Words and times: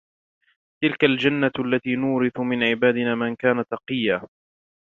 تلك 0.83 1.03
الجنة 1.03 1.51
التي 1.59 1.95
نورث 1.95 2.39
من 2.39 2.63
عبادنا 2.63 3.15
من 3.15 3.35
كان 3.35 3.63
تقيا 3.71 4.27